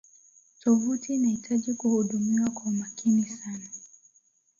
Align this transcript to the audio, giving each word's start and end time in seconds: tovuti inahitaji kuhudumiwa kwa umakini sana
tovuti 0.61 1.13
inahitaji 1.13 1.73
kuhudumiwa 1.73 2.49
kwa 2.49 2.65
umakini 2.65 3.25
sana 3.29 3.65